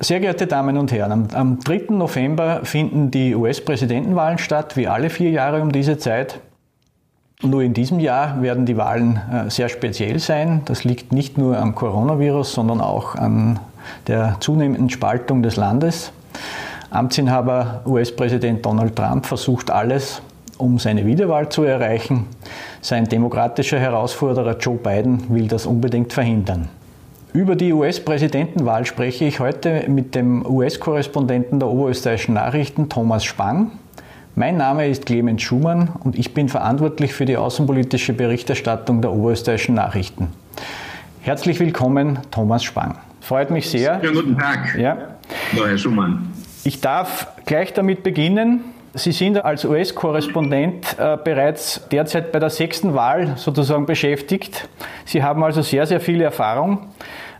Sehr 0.00 0.20
geehrte 0.20 0.46
Damen 0.46 0.76
und 0.76 0.92
Herren, 0.92 1.10
am, 1.10 1.28
am 1.34 1.58
3. 1.58 1.86
November 1.88 2.60
finden 2.62 3.10
die 3.10 3.34
US-Präsidentenwahlen 3.34 4.38
statt, 4.38 4.76
wie 4.76 4.86
alle 4.86 5.10
vier 5.10 5.30
Jahre 5.30 5.60
um 5.60 5.72
diese 5.72 5.98
Zeit. 5.98 6.38
Nur 7.42 7.62
in 7.62 7.74
diesem 7.74 7.98
Jahr 7.98 8.40
werden 8.40 8.64
die 8.64 8.76
Wahlen 8.76 9.20
äh, 9.32 9.50
sehr 9.50 9.68
speziell 9.68 10.20
sein. 10.20 10.62
Das 10.66 10.84
liegt 10.84 11.12
nicht 11.12 11.36
nur 11.36 11.58
am 11.58 11.74
Coronavirus, 11.74 12.52
sondern 12.52 12.80
auch 12.80 13.16
an 13.16 13.58
der 14.06 14.36
zunehmenden 14.38 14.88
Spaltung 14.88 15.42
des 15.42 15.56
Landes. 15.56 16.12
Amtsinhaber 16.90 17.82
US-Präsident 17.84 18.64
Donald 18.64 18.94
Trump 18.94 19.26
versucht 19.26 19.68
alles, 19.68 20.22
um 20.58 20.78
seine 20.78 21.06
Wiederwahl 21.06 21.48
zu 21.48 21.64
erreichen. 21.64 22.26
Sein 22.80 23.04
demokratischer 23.06 23.80
Herausforderer 23.80 24.58
Joe 24.58 24.76
Biden 24.76 25.24
will 25.28 25.48
das 25.48 25.66
unbedingt 25.66 26.12
verhindern. 26.12 26.68
Über 27.34 27.56
die 27.56 27.74
US-Präsidentenwahl 27.74 28.86
spreche 28.86 29.26
ich 29.26 29.38
heute 29.38 29.84
mit 29.88 30.14
dem 30.14 30.46
US-Korrespondenten 30.46 31.60
der 31.60 31.68
Oberösterreichischen 31.68 32.34
Nachrichten 32.34 32.88
Thomas 32.88 33.22
Spang. 33.22 33.72
Mein 34.34 34.56
Name 34.56 34.88
ist 34.88 35.04
Clemens 35.04 35.42
Schumann 35.42 35.90
und 36.00 36.18
ich 36.18 36.32
bin 36.32 36.48
verantwortlich 36.48 37.12
für 37.12 37.26
die 37.26 37.36
außenpolitische 37.36 38.14
Berichterstattung 38.14 39.02
der 39.02 39.12
Oberösterreichischen 39.12 39.74
Nachrichten. 39.74 40.28
Herzlich 41.20 41.60
willkommen, 41.60 42.18
Thomas 42.30 42.64
Spang. 42.64 42.96
Freut 43.20 43.50
mich 43.50 43.68
sehr. 43.68 44.00
Ja, 44.02 44.10
guten 44.10 44.38
Tag. 44.38 44.74
Ja. 44.78 44.96
Hallo, 45.52 45.66
Herr 45.66 45.76
Schumann. 45.76 46.32
Ich 46.64 46.80
darf 46.80 47.26
gleich 47.44 47.74
damit 47.74 48.02
beginnen. 48.02 48.64
Sie 48.94 49.12
sind 49.12 49.44
als 49.44 49.64
US-Korrespondent 49.64 50.98
äh, 50.98 51.18
bereits 51.22 51.86
derzeit 51.90 52.32
bei 52.32 52.38
der 52.38 52.50
sechsten 52.50 52.94
Wahl 52.94 53.36
sozusagen 53.36 53.84
beschäftigt. 53.86 54.68
Sie 55.04 55.22
haben 55.22 55.44
also 55.44 55.62
sehr, 55.62 55.86
sehr 55.86 56.00
viel 56.00 56.22
Erfahrung. 56.22 56.88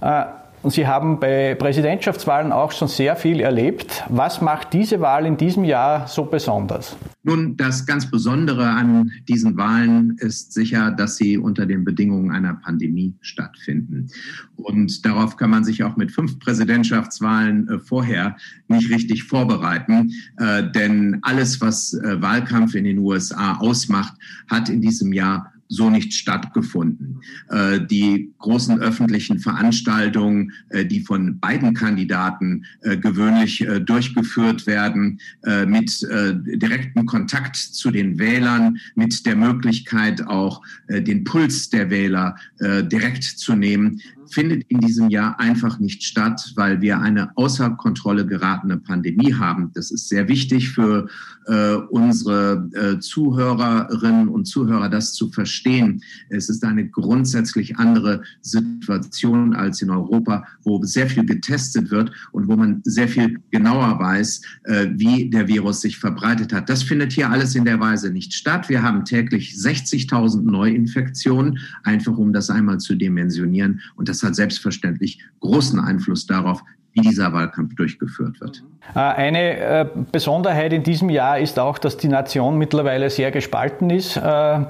Äh, 0.01 0.25
und 0.63 0.73
Sie 0.73 0.87
haben 0.87 1.21
bei 1.21 1.55
Präsidentschaftswahlen 1.55 2.53
auch 2.53 2.73
schon 2.73 2.89
sehr 2.89 3.17
viel 3.17 3.41
erlebt. 3.41 4.05
Was 4.09 4.41
macht 4.41 4.73
diese 4.73 5.01
Wahl 5.01 5.27
in 5.27 5.37
diesem 5.37 5.65
Jahr 5.65 6.07
so 6.09 6.25
besonders? 6.25 6.97
Nun, 7.23 7.57
das 7.57 7.85
ganz 7.85 8.11
Besondere 8.11 8.67
an 8.69 9.11
diesen 9.29 9.57
Wahlen 9.57 10.17
ist 10.19 10.53
sicher, 10.53 10.91
dass 10.91 11.17
sie 11.17 11.37
unter 11.37 11.67
den 11.67 11.85
Bedingungen 11.85 12.31
einer 12.31 12.55
Pandemie 12.55 13.15
stattfinden. 13.21 14.09
Und 14.57 15.05
darauf 15.05 15.37
kann 15.37 15.51
man 15.51 15.63
sich 15.63 15.85
auch 15.85 15.97
mit 15.97 16.11
fünf 16.11 16.39
Präsidentschaftswahlen 16.39 17.69
äh, 17.69 17.79
vorher 17.81 18.37
nicht 18.69 18.91
richtig 18.91 19.25
vorbereiten. 19.25 20.13
Äh, 20.39 20.71
denn 20.71 21.19
alles, 21.23 21.61
was 21.61 21.93
äh, 21.93 22.23
Wahlkampf 22.23 22.75
in 22.75 22.85
den 22.85 22.99
USA 22.99 23.59
ausmacht, 23.59 24.15
hat 24.49 24.69
in 24.69 24.81
diesem 24.81 25.13
Jahr 25.13 25.53
so 25.69 25.91
nicht 25.91 26.15
stattgefunden. 26.15 27.21
Äh, 27.51 27.81
die 27.87 28.33
großen 28.39 28.81
öffentlichen 28.81 29.39
Veranstaltungen, 29.39 30.53
äh, 30.71 30.85
die 30.85 31.01
von 31.01 31.39
beiden 31.39 31.75
Kandidaten 31.75 32.65
äh, 32.83 32.97
gewöhnlich 32.97 33.67
durchgeführt 33.85 34.67
werden, 34.67 35.21
mit 35.67 36.01
direktem 36.01 37.07
Kontakt 37.07 37.57
zu 37.57 37.91
den 37.91 38.19
Wählern, 38.19 38.79
mit 38.95 39.27
der 39.27 39.37
Möglichkeit 39.37 40.27
auch 40.27 40.63
den 40.89 41.25
Puls 41.25 41.71
der 41.71 41.91
Wähler 41.91 42.37
direkt 42.61 43.25
zu 43.25 43.55
nehmen, 43.55 44.01
findet 44.31 44.65
in 44.69 44.81
diesem 44.81 45.11
Jahr 45.11 45.39
einfach 45.41 45.79
nicht 45.79 46.03
statt, 46.03 46.53
weil 46.57 46.81
wir 46.81 47.01
eine 47.01 47.37
außer 47.37 47.71
Kontrolle 47.71 48.27
geratene 48.27 48.79
Pandemie 48.79 49.35
haben. 49.35 49.71
Das 49.75 49.91
ist 49.91 50.09
sehr 50.09 50.29
wichtig 50.29 50.71
für 50.71 51.09
äh, 51.47 51.75
unsere 51.91 52.69
äh, 52.75 52.99
Zuhörerinnen 52.99 54.29
und 54.29 54.45
Zuhörer, 54.45 54.89
das 54.89 55.15
zu 55.15 55.31
verstehen. 55.31 56.03
Es 56.29 56.49
ist 56.49 56.65
eine 56.65 56.89
grundsätzlich 56.89 57.77
andere 57.79 58.23
Situation 58.43 59.55
als 59.55 59.81
in 59.83 59.91
Europa, 59.91 60.45
wo 60.63 60.83
sehr 60.85 61.09
viel 61.09 61.25
getestet 61.25 61.91
wird 61.91 62.13
und 62.33 62.49
wo 62.49 62.57
man 62.57 62.83
sehr 62.85 63.09
viel 63.09 63.41
genauer 63.51 63.99
weiß, 63.99 64.43
äh, 64.65 64.89
wie 64.93 65.31
der 65.31 65.49
Virus 65.49 65.81
sich 65.81 65.99
verbreitet 65.99 66.53
hat. 66.53 66.69
Das 66.69 66.83
findet 66.83 67.13
hier 67.13 67.31
alles 67.31 67.55
in 67.55 67.65
der 67.65 67.81
Weise 67.81 68.11
nicht 68.11 68.35
statt. 68.35 68.69
Wir 68.69 68.83
haben 68.83 69.05
täglich 69.05 69.55
60.000 69.55 70.43
Neuinfektionen, 70.43 71.59
einfach 71.83 72.17
um 72.17 72.33
das 72.33 72.51
einmal 72.51 72.79
zu 72.79 72.95
dimensionieren. 72.95 73.81
Und 73.97 74.09
das 74.09 74.18
das 74.19 74.29
hat 74.29 74.35
selbstverständlich 74.37 75.23
großen 75.41 75.79
Einfluss 75.79 76.27
darauf, 76.27 76.63
wie 76.99 77.09
dieser 77.09 77.33
Wahlkampf 77.33 77.75
durchgeführt 77.75 78.41
wird. 78.41 78.63
Äh, 78.95 78.99
eine 78.99 79.59
äh, 79.59 79.87
Besonderheit 80.13 80.73
in 80.73 80.83
diesem 80.83 81.11
Jahr 81.11 81.39
ist 81.39 81.59
auch, 81.59 81.79
dass 81.79 81.97
die 81.97 82.09
Nation 82.09 82.57
mittlerweile 82.59 83.11
sehr 83.11 83.31
gespalten 83.31 83.91
ist. 83.91 84.17
Äh, 84.17 84.21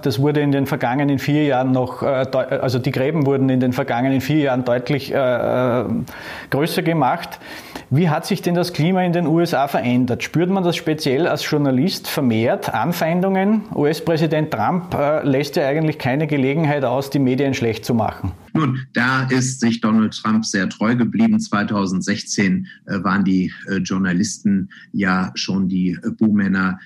das 0.02 0.18
wurde 0.18 0.40
in 0.40 0.52
den 0.52 0.66
vergangenen 0.66 1.18
vier 1.18 1.44
Jahren 1.44 1.72
noch, 1.72 2.02
also 2.02 2.78
die 2.78 2.90
Gräben 2.90 3.26
wurden 3.26 3.48
in 3.48 3.60
den 3.60 3.72
vergangenen 3.72 4.20
vier 4.20 4.38
Jahren 4.38 4.64
deutlich 4.64 5.12
größer 6.50 6.82
gemacht. 6.82 7.38
Wie 7.90 8.10
hat 8.10 8.26
sich 8.26 8.42
denn 8.42 8.54
das 8.54 8.72
Klima 8.72 9.02
in 9.02 9.12
den 9.12 9.26
USA 9.26 9.66
verändert? 9.68 10.22
Spürt 10.22 10.50
man 10.50 10.62
das 10.62 10.76
speziell 10.76 11.26
als 11.26 11.48
Journalist 11.48 12.08
vermehrt? 12.08 12.72
Anfeindungen? 12.74 13.62
US-Präsident 13.74 14.50
Trump 14.50 14.96
lässt 15.22 15.56
ja 15.56 15.66
eigentlich 15.66 15.98
keine 15.98 16.26
Gelegenheit 16.26 16.84
aus, 16.84 17.10
die 17.10 17.18
Medien 17.18 17.54
schlecht 17.54 17.84
zu 17.84 17.94
machen. 17.94 18.32
Nun, 18.52 18.86
da 18.92 19.22
ist 19.30 19.60
sich 19.60 19.80
Donald 19.80 20.14
Trump 20.20 20.44
sehr 20.44 20.68
treu 20.68 20.96
geblieben. 20.96 21.38
2016 21.38 22.17
äh, 22.86 23.02
waren 23.02 23.24
die 23.24 23.52
äh, 23.66 23.76
Journalisten 23.76 24.68
ja 24.92 25.30
schon 25.34 25.68
die 25.68 25.98
äh, 26.02 26.10
Buhmänner, 26.10 26.78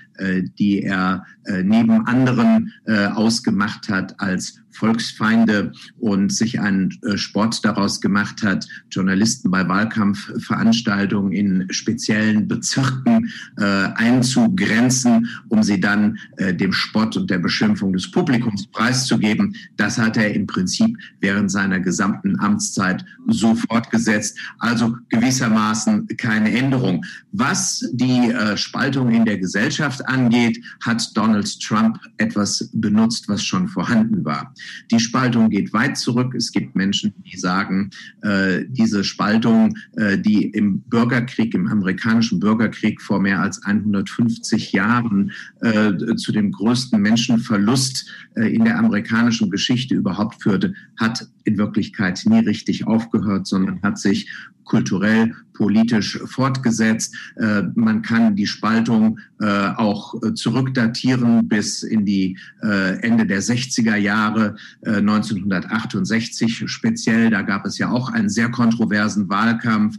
die 0.58 0.82
er 0.82 1.24
neben 1.64 2.06
anderen 2.06 2.72
ausgemacht 2.86 3.88
hat 3.88 4.20
als 4.20 4.61
Volksfeinde 4.72 5.72
und 5.98 6.32
sich 6.32 6.60
einen 6.60 6.90
äh, 7.02 7.16
Sport 7.16 7.64
daraus 7.64 8.00
gemacht 8.00 8.42
hat, 8.42 8.66
Journalisten 8.90 9.50
bei 9.50 9.66
Wahlkampfveranstaltungen 9.68 11.32
in 11.32 11.66
speziellen 11.70 12.48
Bezirken 12.48 13.30
äh, 13.58 13.64
einzugrenzen, 13.64 15.28
um 15.48 15.62
sie 15.62 15.80
dann 15.80 16.18
äh, 16.36 16.54
dem 16.54 16.72
Spott 16.72 17.16
und 17.16 17.30
der 17.30 17.38
Beschimpfung 17.38 17.92
des 17.92 18.10
Publikums 18.10 18.66
preiszugeben. 18.66 19.54
Das 19.76 19.98
hat 19.98 20.16
er 20.16 20.34
im 20.34 20.46
Prinzip 20.46 20.96
während 21.20 21.50
seiner 21.50 21.80
gesamten 21.80 22.38
Amtszeit 22.40 23.04
so 23.28 23.54
fortgesetzt. 23.54 24.38
Also 24.58 24.96
gewissermaßen 25.10 26.08
keine 26.16 26.56
Änderung. 26.56 27.04
Was 27.32 27.84
die 27.92 28.30
äh, 28.30 28.56
Spaltung 28.56 29.10
in 29.10 29.24
der 29.24 29.38
Gesellschaft 29.38 30.06
angeht, 30.06 30.62
hat 30.84 31.16
Donald 31.16 31.60
Trump 31.60 31.98
etwas 32.18 32.70
benutzt, 32.72 33.28
was 33.28 33.42
schon 33.44 33.68
vorhanden 33.68 34.24
war. 34.24 34.54
Die 34.90 35.00
Spaltung 35.00 35.50
geht 35.50 35.72
weit 35.72 35.96
zurück. 35.96 36.34
Es 36.34 36.52
gibt 36.52 36.74
Menschen, 36.74 37.12
die 37.24 37.36
sagen, 37.36 37.90
äh, 38.22 38.64
diese 38.68 39.04
Spaltung, 39.04 39.76
äh, 39.96 40.18
die 40.18 40.44
im 40.44 40.80
Bürgerkrieg, 40.82 41.54
im 41.54 41.68
amerikanischen 41.68 42.40
Bürgerkrieg 42.40 43.00
vor 43.00 43.20
mehr 43.20 43.40
als 43.40 43.62
150 43.62 44.72
Jahren 44.72 45.32
äh, 45.60 45.92
zu 46.16 46.32
dem 46.32 46.52
größten 46.52 47.00
Menschenverlust 47.00 48.10
äh, 48.34 48.54
in 48.54 48.64
der 48.64 48.78
amerikanischen 48.78 49.50
Geschichte 49.50 49.94
überhaupt 49.94 50.42
führte, 50.42 50.74
hat 50.96 51.28
in 51.44 51.58
Wirklichkeit 51.58 52.22
nie 52.26 52.40
richtig 52.40 52.86
aufgehört, 52.86 53.46
sondern 53.46 53.82
hat 53.82 53.98
sich 53.98 54.28
kulturell, 54.64 55.34
politisch 55.52 56.18
fortgesetzt. 56.26 57.14
Äh, 57.36 57.62
man 57.74 58.02
kann 58.02 58.34
die 58.36 58.46
Spaltung 58.46 59.18
äh, 59.40 59.46
auch 59.76 60.14
äh, 60.22 60.34
zurückdatieren 60.34 61.48
bis 61.48 61.82
in 61.82 62.04
die 62.04 62.38
Ende 62.60 63.26
der 63.26 63.42
60er 63.42 63.96
Jahre, 63.96 64.54
1968 64.84 66.62
speziell. 66.66 67.30
Da 67.30 67.42
gab 67.42 67.66
es 67.66 67.76
ja 67.78 67.90
auch 67.90 68.12
einen 68.12 68.28
sehr 68.28 68.50
kontroversen 68.50 69.28
Wahlkampf 69.28 69.96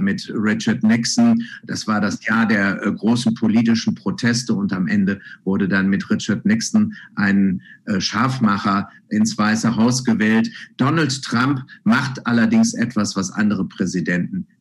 mit 0.00 0.32
Richard 0.34 0.82
Nixon. 0.82 1.42
Das 1.64 1.86
war 1.86 2.00
das 2.00 2.24
Jahr 2.24 2.46
der 2.46 2.76
großen 2.76 3.34
politischen 3.34 3.94
Proteste 3.94 4.54
und 4.54 4.72
am 4.72 4.86
Ende 4.86 5.20
wurde 5.44 5.68
dann 5.68 5.88
mit 5.88 6.08
Richard 6.10 6.46
Nixon 6.46 6.94
ein 7.14 7.60
Scharfmacher 7.98 8.88
ins 9.10 9.36
Weiße 9.36 9.76
Haus 9.76 10.04
gewählt. 10.04 10.50
Donald 10.76 11.22
Trump 11.22 11.64
macht 11.84 12.26
allerdings 12.26 12.74
etwas, 12.74 13.16
was 13.16 13.30
andere 13.30 13.66
Präsidenten 13.66 13.97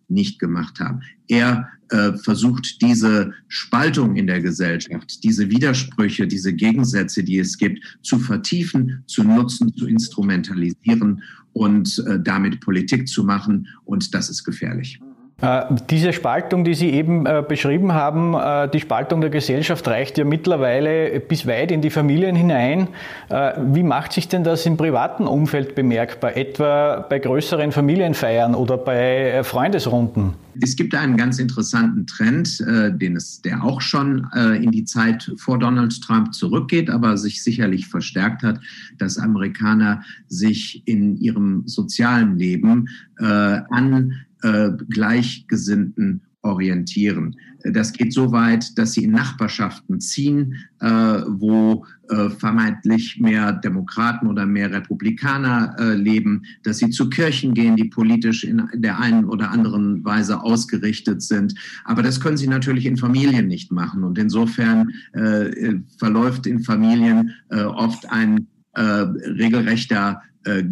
nicht 0.10 0.40
gemacht 0.40 0.80
haben. 0.80 1.02
Er 1.28 1.68
äh, 1.90 2.14
versucht 2.14 2.82
diese 2.82 3.34
Spaltung 3.48 4.16
in 4.16 4.28
der 4.28 4.42
Gesellschaft, 4.42 5.24
diese 5.24 5.50
Widersprüche, 5.50 6.28
diese 6.28 6.54
Gegensätze, 6.54 7.24
die 7.24 7.40
es 7.40 7.58
gibt, 7.58 8.00
zu 8.02 8.20
vertiefen, 8.20 9.04
zu 9.08 9.24
nutzen, 9.24 9.74
zu 9.76 9.88
instrumentalisieren 9.88 11.22
und 11.54 12.04
äh, 12.08 12.20
damit 12.22 12.62
Politik 12.62 13.08
zu 13.08 13.24
machen. 13.24 13.68
Und 13.86 14.14
das 14.14 14.30
ist 14.30 14.44
gefährlich. 14.44 15.00
Äh, 15.40 15.66
diese 15.92 16.14
Spaltung, 16.14 16.64
die 16.64 16.74
Sie 16.74 16.90
eben 16.90 17.28
äh, 17.28 17.44
beschrieben 17.48 17.94
haben, 17.94 18.34
äh, 18.34 18.68
die 18.72 18.80
Spaltung 18.80 19.22
der 19.22 19.30
Gesellschaft 19.30 19.88
reicht 19.88 20.18
ja 20.18 20.26
mittlerweile 20.26 21.20
bis 21.20 21.46
weit 21.46 21.72
in 21.72 21.82
die 21.82 21.92
Familien 21.92 22.36
hinein. 22.36 22.88
Wie 23.30 23.84
macht 23.84 24.14
sich 24.14 24.28
denn 24.28 24.44
das 24.44 24.66
im 24.66 24.78
privaten 24.78 25.28
Umfeld 25.28 25.76
bemerkbar, 25.76 26.36
etwa 26.36 27.06
bei 27.08 27.20
größeren 27.20 27.72
Familienfeiern 27.72 28.56
oder 28.56 28.78
bei 28.78 29.44
Freundesrunden? 29.44 30.34
Es 30.60 30.76
gibt 30.76 30.96
einen 30.96 31.18
ganz 31.18 31.38
interessanten 31.40 32.08
Trend, 32.08 32.60
den 32.60 33.16
es, 33.16 33.42
der 33.42 33.64
auch 33.64 33.82
schon 33.82 34.28
in 34.62 34.72
die 34.72 34.86
Zeit 34.86 35.32
vor 35.38 35.60
Donald 35.60 36.02
Trump 36.02 36.34
zurückgeht, 36.34 36.90
aber 36.90 37.18
sich 37.18 37.44
sicherlich 37.44 37.88
verstärkt 37.88 38.44
hat, 38.44 38.60
dass 38.98 39.18
Amerikaner 39.18 40.04
sich 40.28 40.84
in 40.86 41.18
ihrem 41.18 41.64
sozialen 41.68 42.38
Leben 42.38 42.88
an 43.20 44.14
äh, 44.48 44.72
Gleichgesinnten 44.90 46.22
orientieren. 46.42 47.36
Das 47.64 47.92
geht 47.92 48.14
so 48.14 48.32
weit, 48.32 48.78
dass 48.78 48.94
sie 48.94 49.04
in 49.04 49.12
Nachbarschaften 49.12 50.00
ziehen, 50.00 50.56
äh, 50.80 50.88
wo 51.28 51.86
äh, 52.10 52.30
vermeintlich 52.30 53.20
mehr 53.20 53.52
Demokraten 53.52 54.28
oder 54.28 54.46
mehr 54.46 54.72
Republikaner 54.72 55.76
äh, 55.78 55.94
leben, 55.96 56.44
dass 56.64 56.78
sie 56.78 56.90
zu 56.90 57.10
Kirchen 57.10 57.54
gehen, 57.54 57.76
die 57.76 57.90
politisch 57.90 58.44
in 58.44 58.70
der 58.74 59.00
einen 59.00 59.26
oder 59.26 59.52
anderen 59.52 60.06
Weise 60.06 60.42
ausgerichtet 60.42 61.22
sind. 61.22 61.56
Aber 61.84 62.04
das 62.04 62.22
können 62.22 62.38
sie 62.38 62.48
natürlich 62.48 62.86
in 62.86 62.98
Familien 62.98 63.48
nicht 63.48 63.72
machen. 63.72 64.04
Und 64.04 64.18
insofern 64.18 64.92
äh, 65.14 65.76
verläuft 65.98 66.48
in 66.48 66.62
Familien 66.62 67.34
äh, 67.50 67.64
oft 67.64 68.10
ein 68.10 68.48
äh, 68.74 68.82
regelrechter 68.82 70.22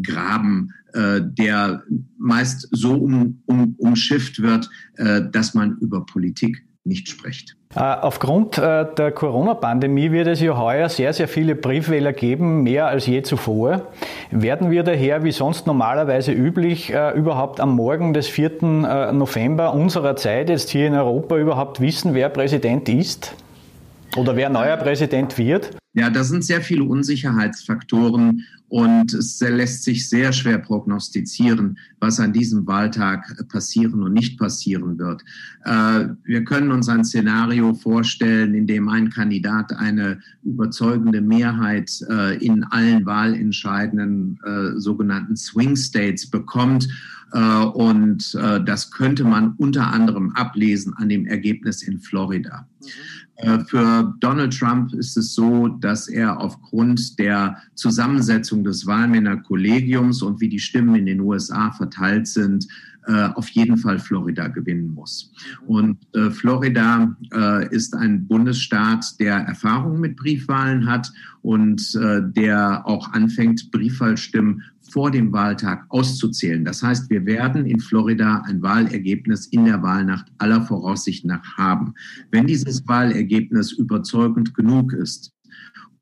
Graben 0.03 0.69
äh, 0.95 1.21
der 1.21 1.83
meist 2.17 2.69
so 2.71 2.93
um, 2.93 3.41
um, 3.47 3.75
umschifft 3.79 4.41
wird, 4.41 4.69
äh, 4.95 5.21
dass 5.29 5.53
man 5.53 5.77
über 5.81 6.05
Politik 6.05 6.65
nicht 6.85 7.09
spricht. 7.09 7.57
Äh, 7.75 7.79
aufgrund 7.79 8.57
der 8.57 9.11
Corona-Pandemie 9.11 10.11
wird 10.11 10.27
es 10.27 10.39
ja 10.39 10.57
heuer 10.57 10.87
sehr, 10.87 11.11
sehr 11.11 11.27
viele 11.27 11.55
Briefwähler 11.55 12.13
geben, 12.13 12.63
mehr 12.63 12.87
als 12.87 13.07
je 13.07 13.23
zuvor. 13.23 13.91
Werden 14.31 14.71
wir 14.71 14.83
daher, 14.83 15.23
wie 15.25 15.31
sonst 15.31 15.67
normalerweise 15.67 16.31
üblich, 16.31 16.93
überhaupt 17.15 17.59
am 17.59 17.75
Morgen 17.75 18.13
des 18.13 18.27
4. 18.27 19.11
November 19.11 19.73
unserer 19.73 20.15
Zeit 20.15 20.49
jetzt 20.49 20.69
hier 20.69 20.87
in 20.87 20.93
Europa 20.93 21.37
überhaupt 21.37 21.81
wissen, 21.81 22.13
wer 22.13 22.29
Präsident 22.29 22.87
ist? 22.87 23.35
Oder 24.15 24.35
wer 24.35 24.49
neuer 24.49 24.77
Präsident 24.77 25.37
wird? 25.37 25.77
Ja, 25.93 26.09
da 26.09 26.23
sind 26.23 26.43
sehr 26.43 26.61
viele 26.61 26.83
Unsicherheitsfaktoren 26.83 28.45
und 28.67 29.13
es 29.13 29.39
lässt 29.39 29.83
sich 29.83 30.09
sehr 30.09 30.33
schwer 30.33 30.57
prognostizieren, 30.57 31.77
was 31.99 32.19
an 32.19 32.33
diesem 32.33 32.65
Wahltag 32.65 33.25
passieren 33.49 34.03
und 34.03 34.13
nicht 34.13 34.37
passieren 34.39 34.97
wird. 34.97 35.21
Äh, 35.63 36.09
wir 36.23 36.43
können 36.43 36.71
uns 36.71 36.89
ein 36.89 37.05
Szenario 37.05 37.73
vorstellen, 37.73 38.55
in 38.55 38.67
dem 38.67 38.89
ein 38.89 39.09
Kandidat 39.09 39.71
eine 39.73 40.19
überzeugende 40.43 41.21
Mehrheit 41.21 41.91
äh, 42.09 42.37
in 42.37 42.63
allen 42.65 43.05
wahlentscheidenden 43.05 44.39
äh, 44.45 44.79
sogenannten 44.79 45.35
Swing 45.35 45.75
States 45.75 46.29
bekommt. 46.29 46.87
Und 47.73 48.33
das 48.33 48.91
könnte 48.91 49.25
man 49.25 49.55
unter 49.57 49.87
anderem 49.87 50.31
ablesen 50.35 50.93
an 50.93 51.09
dem 51.09 51.25
Ergebnis 51.25 51.81
in 51.81 51.99
Florida. 51.99 52.65
Mhm. 52.79 52.87
Äh, 53.37 53.59
für 53.59 54.15
Donald 54.19 54.57
Trump 54.57 54.93
ist 54.93 55.17
es 55.17 55.33
so, 55.33 55.67
dass 55.67 56.07
er 56.07 56.39
aufgrund 56.39 57.19
der 57.19 57.57
Zusammensetzung 57.75 58.63
des 58.63 58.85
Wahlmännerkollegiums 58.85 60.21
und 60.21 60.39
wie 60.39 60.49
die 60.49 60.59
Stimmen 60.59 60.95
in 60.95 61.05
den 61.05 61.19
USA 61.19 61.71
verteilt 61.71 62.27
sind, 62.27 62.67
äh, 63.07 63.29
auf 63.35 63.49
jeden 63.49 63.77
Fall 63.77 63.99
Florida 63.99 64.47
gewinnen 64.47 64.93
muss. 64.93 65.31
Und 65.67 65.97
äh, 66.15 66.31
Florida 66.31 67.15
ist 67.69 67.93
ein 67.93 68.27
Bundesstaat, 68.27 69.19
der 69.19 69.35
Erfahrung 69.35 69.99
mit 69.99 70.15
Briefwahlen 70.15 70.85
hat 70.85 71.11
und 71.41 71.93
der 71.93 72.81
auch 72.85 73.11
anfängt, 73.13 73.69
Briefwahlstimmen 73.71 74.63
vor 74.91 75.11
dem 75.11 75.31
Wahltag 75.31 75.85
auszuzählen. 75.89 76.63
Das 76.63 76.83
heißt, 76.83 77.09
wir 77.09 77.25
werden 77.25 77.65
in 77.65 77.79
Florida 77.79 78.43
ein 78.45 78.61
Wahlergebnis 78.61 79.47
in 79.47 79.65
der 79.65 79.81
Wahlnacht 79.81 80.27
aller 80.37 80.61
Voraussicht 80.61 81.25
nach 81.25 81.57
haben. 81.57 81.93
Wenn 82.31 82.47
dieses 82.47 82.87
Wahlergebnis 82.87 83.71
überzeugend 83.71 84.53
genug 84.53 84.93
ist, 84.93 85.35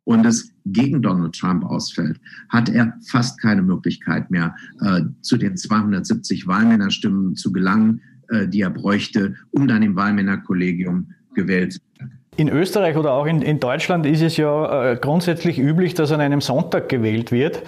und 0.05 0.25
es 0.25 0.51
gegen 0.65 1.01
Donald 1.01 1.35
Trump 1.35 1.63
ausfällt, 1.63 2.19
hat 2.49 2.69
er 2.69 2.93
fast 3.07 3.39
keine 3.39 3.61
Möglichkeit 3.61 4.29
mehr, 4.31 4.55
äh, 4.81 5.01
zu 5.21 5.37
den 5.37 5.57
270 5.57 6.47
Wahlmännerstimmen 6.47 7.35
zu 7.35 7.51
gelangen, 7.51 8.01
äh, 8.29 8.47
die 8.47 8.61
er 8.61 8.69
bräuchte, 8.69 9.35
um 9.51 9.67
dann 9.67 9.83
im 9.83 9.95
Wahlmännerkollegium 9.95 11.11
gewählt 11.35 11.73
zu 11.73 11.79
werden. 11.97 12.22
In 12.35 12.49
Österreich 12.49 12.97
oder 12.97 13.13
auch 13.13 13.27
in, 13.27 13.43
in 13.43 13.59
Deutschland 13.59 14.07
ist 14.07 14.21
es 14.21 14.37
ja 14.37 14.91
äh, 14.91 14.95
grundsätzlich 14.95 15.59
üblich, 15.59 15.93
dass 15.93 16.11
an 16.11 16.19
einem 16.19 16.41
Sonntag 16.41 16.89
gewählt 16.89 17.31
wird. 17.31 17.61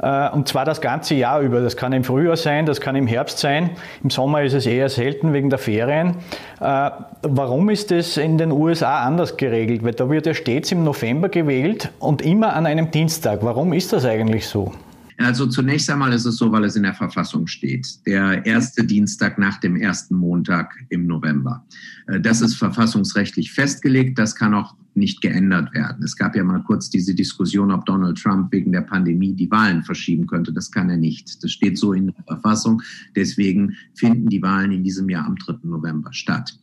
Äh, 0.00 0.30
und 0.30 0.46
zwar 0.46 0.64
das 0.64 0.80
ganze 0.80 1.16
Jahr 1.16 1.40
über. 1.40 1.60
Das 1.60 1.76
kann 1.76 1.92
im 1.92 2.04
Frühjahr 2.04 2.36
sein, 2.36 2.64
das 2.64 2.80
kann 2.80 2.94
im 2.94 3.08
Herbst 3.08 3.38
sein. 3.38 3.70
Im 4.04 4.10
Sommer 4.10 4.42
ist 4.42 4.52
es 4.52 4.66
eher 4.66 4.88
selten 4.88 5.32
wegen 5.32 5.50
der 5.50 5.58
Ferien. 5.58 6.18
Äh, 6.60 6.90
warum 7.22 7.68
ist 7.68 7.90
das 7.90 8.16
in 8.16 8.38
den 8.38 8.52
USA 8.52 9.04
anders 9.04 9.36
geregelt? 9.36 9.82
Weil 9.82 9.94
da 9.94 10.08
wird 10.08 10.26
ja 10.26 10.34
stets 10.34 10.70
im 10.70 10.84
November 10.84 11.28
gewählt 11.28 11.90
und 11.98 12.22
immer 12.22 12.54
an 12.54 12.66
einem 12.66 12.92
Dienstag. 12.92 13.40
Warum 13.42 13.72
ist 13.72 13.92
das 13.92 14.04
eigentlich 14.04 14.46
so? 14.46 14.72
Also 15.18 15.46
zunächst 15.46 15.88
einmal 15.90 16.12
ist 16.12 16.24
es 16.24 16.36
so, 16.36 16.50
weil 16.52 16.64
es 16.64 16.76
in 16.76 16.82
der 16.82 16.94
Verfassung 16.94 17.46
steht. 17.46 17.86
Der 18.06 18.44
erste 18.46 18.84
Dienstag 18.84 19.38
nach 19.38 19.58
dem 19.60 19.76
ersten 19.76 20.16
Montag 20.16 20.74
im 20.88 21.06
November. 21.06 21.64
Äh, 22.06 22.20
das 22.20 22.40
ist 22.40 22.56
verfassungsrechtlich 22.56 23.52
festgelegt. 23.52 24.18
Das 24.18 24.34
kann 24.34 24.54
auch 24.54 24.74
nicht 24.94 25.20
geändert 25.20 25.72
werden. 25.74 26.02
Es 26.02 26.16
gab 26.16 26.36
ja 26.36 26.44
mal 26.44 26.62
kurz 26.62 26.90
diese 26.90 27.14
Diskussion, 27.14 27.70
ob 27.70 27.86
Donald 27.86 28.18
Trump 28.18 28.52
wegen 28.52 28.72
der 28.72 28.82
Pandemie 28.82 29.32
die 29.34 29.50
Wahlen 29.50 29.82
verschieben 29.82 30.26
könnte. 30.26 30.52
Das 30.52 30.70
kann 30.70 30.90
er 30.90 30.96
nicht. 30.96 31.42
Das 31.42 31.50
steht 31.50 31.78
so 31.78 31.92
in 31.92 32.06
der 32.06 32.24
Verfassung. 32.26 32.82
Deswegen 33.16 33.74
finden 33.94 34.28
die 34.28 34.42
Wahlen 34.42 34.72
in 34.72 34.84
diesem 34.84 35.08
Jahr 35.08 35.26
am 35.26 35.36
3. 35.36 35.58
November 35.64 36.12
statt. 36.12 36.58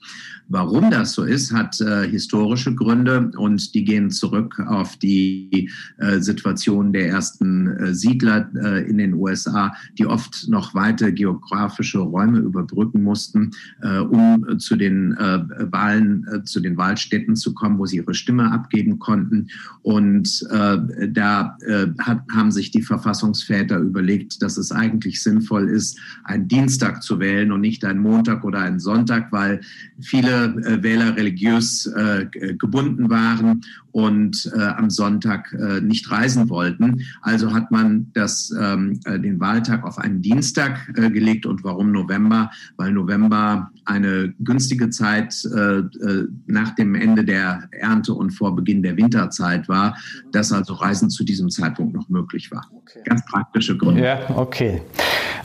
Warum 0.51 0.89
das 0.89 1.13
so 1.13 1.23
ist, 1.23 1.53
hat 1.53 1.79
äh, 1.79 2.07
historische 2.09 2.73
Gründe 2.73 3.31
und 3.37 3.75
die 3.75 3.83
gehen 3.83 4.09
zurück 4.09 4.59
auf 4.59 4.97
die 4.97 5.69
äh, 5.99 6.19
Situation 6.19 6.91
der 6.91 7.07
ersten 7.07 7.67
äh, 7.67 7.93
Siedler 7.93 8.49
äh, 8.55 8.89
in 8.89 8.97
den 8.97 9.13
USA, 9.13 9.71
die 9.99 10.07
oft 10.07 10.47
noch 10.47 10.73
weite 10.73 11.13
geografische 11.13 11.99
Räume 11.99 12.39
überbrücken 12.39 13.03
mussten, 13.03 13.51
äh, 13.83 13.99
um 13.99 14.57
zu 14.57 14.75
den 14.75 15.15
äh, 15.17 15.39
Wahlen, 15.71 16.25
zu 16.45 16.59
den 16.59 16.77
Wahlstätten 16.77 17.35
zu 17.35 17.53
kommen, 17.53 17.77
wo 17.77 17.85
sie 17.85 17.97
ihre 17.97 18.15
Stimme 18.19 18.51
abgeben 18.51 18.99
konnten. 18.99 19.47
Und 19.81 20.45
äh, 20.51 21.09
da 21.09 21.57
äh, 21.65 21.87
hat, 21.99 22.21
haben 22.31 22.51
sich 22.51 22.69
die 22.71 22.81
Verfassungsväter 22.81 23.79
überlegt, 23.79 24.41
dass 24.41 24.57
es 24.57 24.71
eigentlich 24.71 25.23
sinnvoll 25.23 25.69
ist, 25.69 25.99
einen 26.25 26.47
Dienstag 26.47 27.01
zu 27.01 27.19
wählen 27.19 27.51
und 27.51 27.61
nicht 27.61 27.83
einen 27.83 28.01
Montag 28.01 28.43
oder 28.43 28.59
einen 28.59 28.79
Sonntag, 28.79 29.31
weil 29.31 29.61
viele 29.99 30.45
äh, 30.65 30.83
Wähler 30.83 31.15
religiös 31.15 31.87
äh, 31.87 32.27
gebunden 32.57 33.09
waren 33.09 33.61
und 33.91 34.51
äh, 34.55 34.61
am 34.61 34.89
Sonntag 34.89 35.53
äh, 35.53 35.81
nicht 35.81 36.09
reisen 36.11 36.49
wollten. 36.49 37.05
Also 37.21 37.53
hat 37.53 37.71
man 37.71 38.11
das, 38.13 38.53
ähm, 38.59 38.99
äh, 39.05 39.19
den 39.19 39.39
Wahltag 39.39 39.83
auf 39.83 39.97
einen 39.97 40.21
Dienstag 40.21 40.91
äh, 40.95 41.09
gelegt. 41.09 41.45
Und 41.45 41.63
warum 41.63 41.91
November? 41.91 42.51
Weil 42.77 42.91
November 42.91 43.71
eine 43.85 44.33
günstige 44.39 44.89
Zeit 44.89 45.43
äh, 45.45 45.79
äh, 45.79 46.27
nach 46.47 46.75
dem 46.75 46.95
Ende 46.95 47.23
der 47.23 47.67
Ernte 47.71 48.13
und 48.13 48.31
vor 48.31 48.55
Beginn 48.55 48.83
der 48.83 48.97
Winterzeit 48.97 49.67
war, 49.67 49.97
dass 50.31 50.51
also 50.51 50.73
Reisen 50.73 51.09
zu 51.09 51.23
diesem 51.23 51.49
Zeitpunkt 51.49 51.95
noch 51.95 52.07
möglich 52.09 52.51
war. 52.51 52.65
Okay. 52.71 52.99
Ganz 53.05 53.25
praktische 53.25 53.77
Gründe. 53.77 54.03
Ja, 54.03 54.19
okay. 54.35 54.81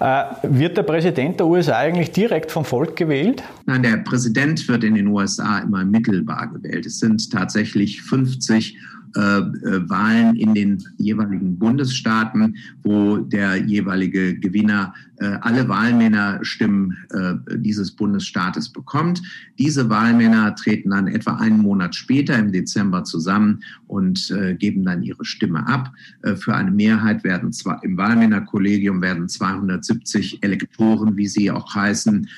Äh, 0.00 0.25
wird 0.42 0.76
der 0.76 0.83
Präsident 0.83 1.40
der 1.40 1.47
USA 1.47 1.76
eigentlich 1.76 2.11
direkt 2.11 2.50
vom 2.50 2.64
Volk 2.64 2.97
gewählt? 2.97 3.42
Nein, 3.66 3.83
der 3.83 3.97
Präsident 3.99 4.66
wird 4.68 4.85
in 4.85 4.94
den 4.94 5.06
USA 5.09 5.59
immer 5.59 5.85
mittelbar 5.85 6.49
gewählt. 6.49 6.87
Es 6.87 6.99
sind 6.99 7.30
tatsächlich 7.30 8.02
50 8.02 8.76
äh, 9.16 9.21
äh, 9.21 9.88
Wahlen 9.88 10.35
in 10.37 10.54
den 10.54 10.85
jeweiligen 10.99 11.56
Bundesstaaten, 11.56 12.56
wo 12.83 13.18
der 13.18 13.56
jeweilige 13.56 14.37
Gewinner 14.38 14.92
alle 15.18 15.68
Wahlmännerstimmen 15.68 16.97
äh, 17.11 17.35
dieses 17.59 17.92
Bundesstaates 17.92 18.71
bekommt. 18.71 19.23
Diese 19.59 19.88
Wahlmänner 19.88 20.54
treten 20.54 20.90
dann 20.90 21.06
etwa 21.06 21.37
einen 21.37 21.59
Monat 21.59 21.94
später 21.94 22.38
im 22.38 22.52
Dezember 22.52 23.04
zusammen 23.04 23.62
und 23.87 24.30
äh, 24.30 24.54
geben 24.54 24.85
dann 24.85 25.02
ihre 25.02 25.25
Stimme 25.25 25.66
ab. 25.66 25.92
Äh, 26.23 26.35
für 26.37 26.54
eine 26.54 26.71
Mehrheit 26.71 27.25
werden 27.25 27.52
zwar 27.52 27.83
im 27.85 27.97
Wahlmännerkollegium 27.97 29.00
werden 29.02 29.28
270 29.28 30.42
Elektoren, 30.42 31.16
wie 31.16 31.28
sie 31.28 31.50
auch 31.50 31.75
heißen, 31.75 32.28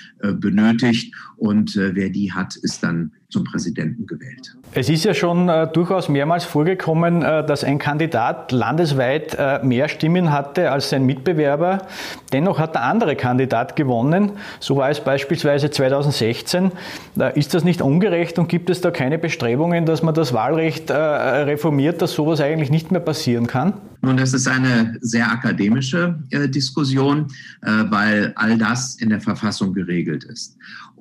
benötigt 0.40 1.14
und 1.36 1.76
wer 1.76 2.08
die 2.08 2.32
hat, 2.32 2.56
ist 2.56 2.82
dann 2.82 3.12
zum 3.28 3.44
Präsidenten 3.44 4.06
gewählt. 4.06 4.56
Es 4.72 4.88
ist 4.88 5.04
ja 5.04 5.12
schon 5.12 5.48
äh, 5.48 5.66
durchaus 5.66 6.08
mehrmals 6.08 6.44
vorgekommen, 6.44 7.22
äh, 7.22 7.44
dass 7.44 7.64
ein 7.64 7.78
Kandidat 7.78 8.52
landesweit 8.52 9.36
äh, 9.38 9.62
mehr 9.62 9.88
Stimmen 9.88 10.32
hatte 10.32 10.70
als 10.70 10.90
sein 10.90 11.04
Mitbewerber. 11.04 11.86
Dennoch 12.32 12.58
hat 12.58 12.65
der 12.72 12.82
andere 12.82 13.16
Kandidat 13.16 13.76
gewonnen. 13.76 14.32
So 14.60 14.76
war 14.76 14.90
es 14.90 15.00
beispielsweise 15.00 15.70
2016. 15.70 16.72
Äh, 17.18 17.38
ist 17.38 17.54
das 17.54 17.64
nicht 17.64 17.82
ungerecht 17.82 18.38
und 18.38 18.48
gibt 18.48 18.70
es 18.70 18.80
da 18.80 18.90
keine 18.90 19.18
Bestrebungen, 19.18 19.86
dass 19.86 20.02
man 20.02 20.14
das 20.14 20.32
Wahlrecht 20.32 20.90
äh, 20.90 20.94
reformiert, 20.94 22.02
dass 22.02 22.12
sowas 22.12 22.40
eigentlich 22.40 22.70
nicht 22.70 22.90
mehr 22.90 23.00
passieren 23.00 23.46
kann? 23.46 23.74
Nun, 24.02 24.16
das 24.16 24.34
ist 24.34 24.46
eine 24.46 24.96
sehr 25.00 25.30
akademische 25.30 26.18
äh, 26.30 26.48
Diskussion, 26.48 27.26
weil 27.62 28.32
all 28.36 28.56
das 28.58 28.96
in 28.96 29.08
der 29.08 29.20
Verfassung 29.20 29.72
geregelt 29.72 30.24
ist. 30.24 30.56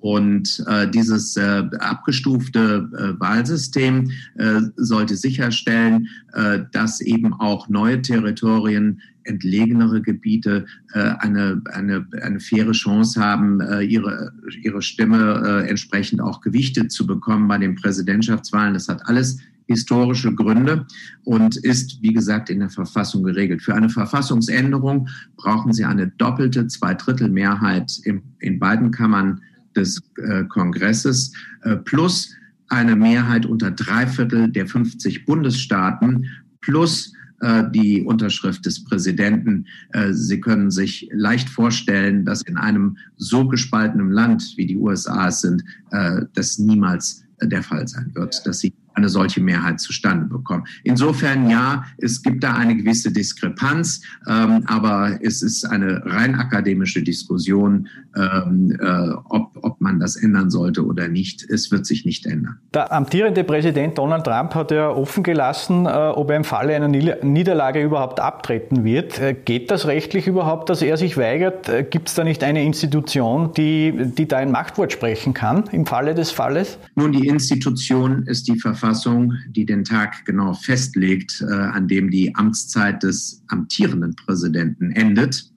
Und 0.05 0.63
äh, 0.67 0.87
dieses 0.87 1.35
äh, 1.35 1.63
abgestufte 1.79 2.87
äh, 2.93 3.19
Wahlsystem 3.19 4.11
äh, 4.35 4.61
sollte 4.75 5.15
sicherstellen, 5.15 6.07
äh, 6.33 6.59
dass 6.71 7.01
eben 7.01 7.33
auch 7.33 7.69
neue 7.69 8.03
Territorien, 8.03 9.01
entlegenere 9.23 10.03
Gebiete 10.03 10.67
äh, 10.93 10.99
eine, 10.99 11.59
eine, 11.73 12.05
eine 12.21 12.39
faire 12.39 12.71
Chance 12.73 13.19
haben, 13.19 13.59
äh, 13.61 13.81
ihre, 13.81 14.31
ihre 14.61 14.83
Stimme 14.83 15.63
äh, 15.65 15.69
entsprechend 15.71 16.21
auch 16.21 16.39
gewichtet 16.39 16.91
zu 16.91 17.07
bekommen 17.07 17.47
bei 17.47 17.57
den 17.57 17.73
Präsidentschaftswahlen. 17.73 18.75
Das 18.75 18.87
hat 18.87 19.01
alles 19.07 19.39
historische 19.65 20.35
Gründe 20.35 20.85
und 21.23 21.55
ist, 21.57 21.99
wie 22.03 22.13
gesagt, 22.13 22.51
in 22.51 22.59
der 22.59 22.69
Verfassung 22.69 23.23
geregelt. 23.23 23.63
Für 23.63 23.73
eine 23.73 23.89
Verfassungsänderung 23.89 25.09
brauchen 25.35 25.73
Sie 25.73 25.83
eine 25.83 26.09
doppelte 26.09 26.67
Zweidrittelmehrheit 26.67 27.99
in, 28.03 28.21
in 28.37 28.59
beiden 28.59 28.91
Kammern 28.91 29.41
des 29.75 30.01
äh, 30.17 30.43
Kongresses 30.45 31.31
äh, 31.63 31.75
plus 31.75 32.35
eine 32.69 32.95
Mehrheit 32.95 33.45
unter 33.45 33.71
drei 33.71 34.07
Viertel 34.07 34.51
der 34.51 34.67
50 34.67 35.25
Bundesstaaten 35.25 36.25
plus 36.61 37.13
äh, 37.41 37.63
die 37.71 38.01
Unterschrift 38.01 38.65
des 38.65 38.83
Präsidenten. 38.83 39.67
Äh, 39.93 40.13
Sie 40.13 40.39
können 40.39 40.71
sich 40.71 41.09
leicht 41.11 41.49
vorstellen, 41.49 42.25
dass 42.25 42.41
in 42.43 42.57
einem 42.57 42.97
so 43.17 43.47
gespaltenen 43.47 44.09
Land 44.09 44.53
wie 44.55 44.65
die 44.65 44.77
USA 44.77 45.27
es 45.27 45.41
sind, 45.41 45.63
äh, 45.91 46.21
das 46.33 46.57
niemals 46.57 47.23
der 47.41 47.61
Fall 47.61 47.87
sein 47.87 48.11
wird, 48.15 48.41
dass 48.45 48.59
sie 48.59 48.73
eine 48.95 49.09
solche 49.09 49.41
Mehrheit 49.41 49.79
zustande 49.79 50.25
bekommen. 50.25 50.65
Insofern 50.83 51.49
ja, 51.49 51.85
es 51.97 52.21
gibt 52.21 52.43
da 52.43 52.53
eine 52.53 52.75
gewisse 52.75 53.11
Diskrepanz, 53.11 54.01
ähm, 54.27 54.63
aber 54.67 55.19
es 55.21 55.41
ist 55.41 55.65
eine 55.65 56.01
rein 56.05 56.35
akademische 56.35 57.03
Diskussion, 57.03 57.87
ähm, 58.15 58.77
äh, 58.79 59.09
ob, 59.25 59.51
ob 59.61 59.81
man 59.81 59.99
das 59.99 60.15
ändern 60.15 60.49
sollte 60.49 60.85
oder 60.85 61.07
nicht. 61.07 61.43
Es 61.49 61.71
wird 61.71 61.85
sich 61.85 62.05
nicht 62.05 62.25
ändern. 62.25 62.57
Der 62.73 62.91
amtierende 62.91 63.43
Präsident 63.43 63.97
Donald 63.97 64.23
Trump 64.23 64.55
hat 64.55 64.71
ja 64.71 64.89
offen 64.89 65.23
gelassen, 65.23 65.85
äh, 65.85 65.89
ob 65.89 66.29
er 66.29 66.37
im 66.37 66.43
Falle 66.43 66.75
einer 66.75 66.87
Niederlage 66.87 67.83
überhaupt 67.83 68.19
abtreten 68.19 68.83
wird. 68.83 69.19
Äh, 69.19 69.33
geht 69.33 69.71
das 69.71 69.87
rechtlich 69.87 70.27
überhaupt, 70.27 70.69
dass 70.69 70.81
er 70.81 70.97
sich 70.97 71.17
weigert? 71.17 71.67
Äh, 71.67 71.83
gibt 71.83 72.07
es 72.09 72.15
da 72.15 72.23
nicht 72.23 72.43
eine 72.43 72.63
Institution, 72.63 73.51
die, 73.53 73.93
die 74.17 74.27
da 74.27 74.37
ein 74.37 74.51
Machtwort 74.51 74.93
sprechen 74.93 75.33
kann 75.33 75.65
im 75.71 75.85
Falle 75.85 76.15
des 76.15 76.31
Falles? 76.31 76.77
Nun, 76.95 77.11
die 77.11 77.27
Institution 77.27 78.23
ist 78.23 78.47
die 78.47 78.57
Verfassung 78.57 78.84
Verfassung, 78.85 79.33
die 79.49 79.65
den 79.65 79.83
Tag 79.83 80.25
genau 80.25 80.53
festlegt, 80.53 81.41
äh, 81.41 81.51
an 81.51 81.87
dem 81.87 82.11
die 82.11 82.35
Amtszeit 82.35 83.01
des 83.01 83.43
amtierenden 83.47 84.15
Präsidenten 84.15 84.91
endet. 84.91 85.51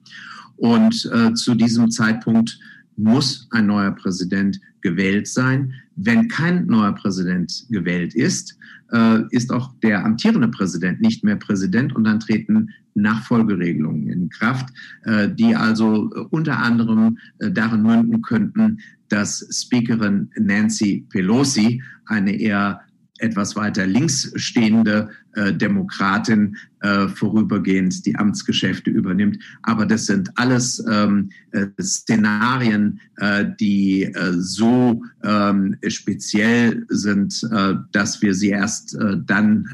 Und 0.57 1.07
äh, 1.13 1.33
zu 1.35 1.53
diesem 1.53 1.91
Zeitpunkt 1.91 2.59
muss 2.97 3.47
ein 3.51 3.67
neuer 3.67 3.91
Präsident 3.91 4.59
gewählt 4.81 5.27
sein. 5.27 5.73
Wenn 5.95 6.27
kein 6.27 6.65
neuer 6.65 6.93
Präsident 6.93 7.67
gewählt 7.69 8.15
ist, 8.15 8.57
äh, 8.91 9.19
ist 9.29 9.51
auch 9.51 9.75
der 9.83 10.03
amtierende 10.03 10.47
Präsident 10.47 10.99
nicht 10.99 11.23
mehr 11.23 11.35
Präsident 11.35 11.95
und 11.95 12.05
dann 12.05 12.19
treten 12.19 12.69
Nachfolgeregelungen 12.95 14.09
in 14.09 14.29
Kraft, 14.29 14.69
äh, 15.03 15.29
die 15.29 15.55
also 15.55 16.09
unter 16.31 16.57
anderem 16.57 17.19
äh, 17.37 17.51
darin 17.51 17.83
münden 17.83 18.23
könnten, 18.23 18.79
dass 19.09 19.47
Speakerin 19.51 20.31
Nancy 20.39 21.05
Pelosi, 21.09 21.83
eine 22.05 22.31
eher 22.31 22.81
etwas 23.19 23.55
weiter 23.55 23.85
links 23.85 24.31
stehende 24.35 25.09
äh, 25.33 25.53
Demokratin 25.53 26.57
äh, 26.81 27.07
vorübergehend 27.07 28.05
die 28.05 28.15
Amtsgeschäfte 28.15 28.89
übernimmt. 28.89 29.37
Aber 29.63 29.85
das 29.85 30.07
sind 30.07 30.31
alles 30.35 30.83
ähm, 30.89 31.29
äh, 31.51 31.67
Szenarien, 31.81 32.99
äh, 33.17 33.45
die 33.59 34.03
äh, 34.03 34.33
so 34.33 35.03
ähm, 35.23 35.75
speziell 35.87 36.85
sind, 36.89 37.47
äh, 37.51 37.75
dass 37.91 38.21
wir 38.21 38.33
sie 38.33 38.49
erst 38.49 38.97
dann 39.25 39.65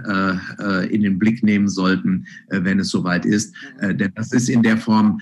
in 0.89 1.01
den 1.01 1.19
Blick 1.19 1.43
nehmen 1.43 1.67
sollten, 1.67 2.25
wenn 2.49 2.79
es 2.79 2.89
soweit 2.89 3.25
ist. 3.25 3.55
denn 3.81 4.11
das 4.15 4.31
ist 4.31 4.49
in 4.49 4.63
der 4.63 4.77
Form 4.77 5.19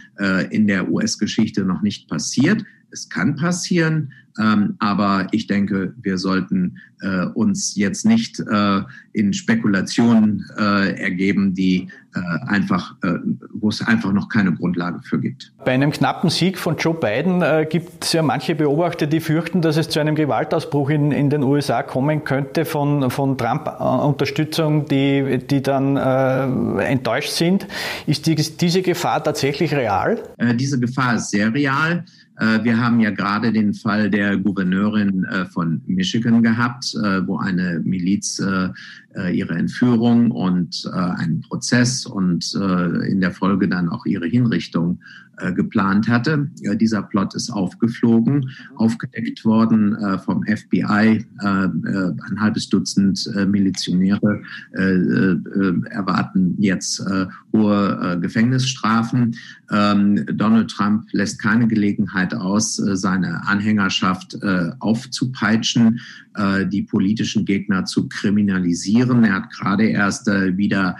in 0.49 0.67
der 0.67 0.89
US-Geschichte 0.89 1.63
noch 1.63 1.81
nicht 1.81 2.09
passiert. 2.09 2.63
Es 2.91 3.09
kann 3.09 3.35
passieren, 3.35 4.11
ähm, 4.39 4.75
aber 4.79 5.27
ich 5.31 5.47
denke, 5.47 5.93
wir 6.01 6.17
sollten 6.17 6.77
äh, 7.01 7.25
uns 7.25 7.75
jetzt 7.75 8.05
nicht 8.05 8.39
äh, 8.39 8.81
in 9.11 9.33
Spekulationen 9.33 10.45
äh, 10.57 10.99
ergeben, 10.99 11.53
die 11.53 11.89
äh, 12.15 12.19
einfach, 12.47 12.95
äh, 13.03 13.13
wo 13.53 13.69
es 13.69 13.81
einfach 13.81 14.11
noch 14.11 14.29
keine 14.29 14.53
Grundlage 14.53 15.01
für 15.03 15.19
gibt. 15.19 15.51
Bei 15.65 15.71
einem 15.71 15.91
knappen 15.91 16.29
Sieg 16.29 16.57
von 16.57 16.77
Joe 16.77 16.95
Biden 16.95 17.41
äh, 17.41 17.67
gibt 17.69 18.05
es 18.05 18.13
ja 18.13 18.23
manche 18.23 18.55
Beobachter, 18.55 19.05
die 19.05 19.19
fürchten, 19.19 19.61
dass 19.61 19.77
es 19.77 19.89
zu 19.89 19.99
einem 19.99 20.15
Gewaltausbruch 20.15 20.89
in, 20.89 21.11
in 21.11 21.29
den 21.29 21.43
USA 21.43 21.83
kommen 21.83 22.23
könnte 22.23 22.65
von, 22.65 23.11
von 23.11 23.37
Trump-Unterstützung, 23.37 24.85
die, 24.87 25.39
die 25.49 25.61
dann 25.61 25.97
enttäuscht 25.97 27.31
sind. 27.31 27.67
Ist 28.07 28.25
die, 28.25 28.35
diese 28.35 28.81
Gefahr 28.81 29.23
tatsächlich 29.23 29.73
real? 29.73 30.21
diese 30.55 30.79
Gefahr 30.79 31.15
ist 31.15 31.31
sehr 31.31 31.53
real. 31.53 32.03
Äh, 32.37 32.63
wir 32.63 32.79
haben 32.79 32.99
ja 32.99 33.11
gerade 33.11 33.51
den 33.51 33.73
Fall 33.73 34.09
der 34.09 34.37
Gouverneurin 34.37 35.23
äh, 35.25 35.45
von 35.45 35.81
Michigan 35.85 36.41
gehabt, 36.41 36.93
äh, 36.95 37.25
wo 37.27 37.37
eine 37.37 37.81
Miliz 37.83 38.41
ihre 39.31 39.53
Entführung 39.53 40.31
und 40.31 40.89
einen 40.91 41.41
Prozess 41.41 42.05
und 42.05 42.55
in 42.55 43.21
der 43.21 43.31
Folge 43.31 43.67
dann 43.67 43.89
auch 43.89 44.05
ihre 44.05 44.25
Hinrichtung 44.25 44.99
äh, 45.37 45.51
geplant 45.51 46.07
hatte. 46.07 46.51
Äh, 46.61 46.77
dieser 46.77 47.01
Plot 47.01 47.33
ist 47.33 47.49
aufgeflogen, 47.49 48.51
aufgedeckt 48.75 49.43
worden 49.45 49.95
äh, 49.95 50.19
vom 50.19 50.43
FBI. 50.43 51.25
ein 51.39 52.39
halbes 52.39 52.69
Dutzend 52.69 53.27
Milizionäre 53.47 54.41
erwarten 55.89 56.55
jetzt 56.59 57.03
hohe 57.51 58.19
Gefängnisstrafen. 58.21 59.35
Ähm, 59.71 60.25
Donald 60.33 60.69
Trump 60.69 61.07
lässt 61.11 61.41
keine 61.41 61.67
Gelegenheit 61.67 62.33
aus, 62.33 62.75
seine 62.75 63.45
Anhängerschaft 63.47 64.37
aufzupeitschen, 64.79 65.99
die 66.71 66.83
politischen 66.83 67.45
Gegner 67.45 67.85
zu 67.85 68.07
kriminalisieren. 68.07 69.02
Er 69.03 69.33
hat 69.33 69.51
gerade 69.51 69.85
erst 69.85 70.27
wieder 70.27 70.97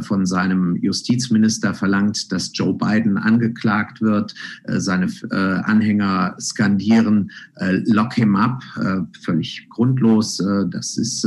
von 0.00 0.26
seinem 0.26 0.76
Justizminister 0.76 1.74
verlangt, 1.74 2.30
dass 2.32 2.50
Joe 2.54 2.74
Biden 2.74 3.18
angeklagt 3.18 4.00
wird. 4.00 4.34
Äh, 4.64 4.80
seine 4.80 5.06
äh, 5.30 5.36
Anhänger 5.36 6.36
skandieren, 6.40 7.30
äh, 7.56 7.80
lock 7.86 8.14
him 8.14 8.36
up, 8.36 8.62
völlig 9.22 9.68
grundlos. 9.70 10.42
das 10.70 10.96
ist 10.96 11.26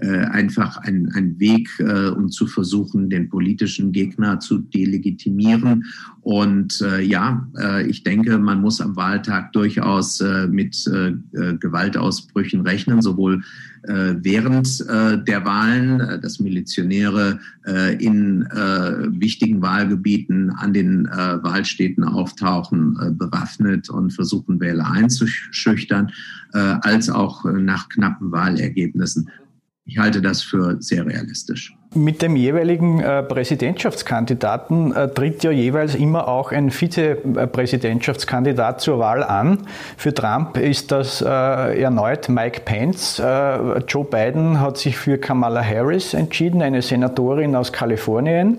einfach 0.00 0.76
ein, 0.78 1.10
ein 1.14 1.38
Weg, 1.38 1.68
um 2.16 2.30
zu 2.30 2.46
versuchen, 2.46 3.10
den 3.10 3.28
politischen 3.28 3.92
Gegner 3.92 4.40
zu 4.40 4.58
delegitimieren. 4.58 5.84
Und 6.24 6.82
ja, 7.02 7.46
ich 7.86 8.02
denke, 8.02 8.38
man 8.38 8.62
muss 8.62 8.80
am 8.80 8.96
Wahltag 8.96 9.52
durchaus 9.52 10.22
mit 10.48 10.90
Gewaltausbrüchen 11.32 12.62
rechnen, 12.62 13.02
sowohl 13.02 13.42
äh, 13.86 14.14
während 14.22 14.80
äh, 14.88 15.22
der 15.22 15.44
Wahlen, 15.44 16.00
äh, 16.00 16.18
dass 16.18 16.40
Milizionäre 16.40 17.38
in 17.98 18.42
wichtigen 18.42 19.62
Wahlgebieten 19.62 20.50
an 20.50 20.74
den 20.74 21.06
Wahlstädten 21.06 22.04
auftauchen, 22.04 23.16
bewaffnet 23.16 23.88
und 23.88 24.12
versuchen, 24.12 24.60
Wähler 24.60 24.90
einzuschüchtern, 24.90 26.10
als 26.52 27.08
auch 27.08 27.46
nach 27.46 27.88
knappen 27.88 28.32
Wahlergebnissen. 28.32 29.30
Ich 29.86 29.98
halte 29.98 30.22
das 30.22 30.42
für 30.42 30.78
sehr 30.80 31.04
realistisch. 31.04 31.76
Mit 31.94 32.22
dem 32.22 32.36
jeweiligen 32.36 33.00
äh, 33.00 33.22
Präsidentschaftskandidaten 33.22 34.92
äh, 34.92 35.08
tritt 35.08 35.44
ja 35.44 35.50
jeweils 35.50 35.94
immer 35.94 36.26
auch 36.26 36.52
ein 36.52 36.70
Vizepräsidentschaftskandidat 36.70 38.80
zur 38.80 38.98
Wahl 38.98 39.22
an. 39.22 39.58
Für 39.98 40.14
Trump 40.14 40.56
ist 40.56 40.90
das 40.90 41.20
äh, 41.20 41.26
erneut 41.26 42.30
Mike 42.30 42.62
Pence. 42.64 43.20
Äh, 43.20 43.78
Joe 43.86 44.04
Biden 44.04 44.58
hat 44.58 44.78
sich 44.78 44.96
für 44.96 45.18
Kamala 45.18 45.62
Harris 45.62 46.14
entschieden, 46.14 46.62
eine 46.62 46.80
Senatorin 46.82 47.54
aus 47.54 47.72
Kalifornien. 47.72 48.58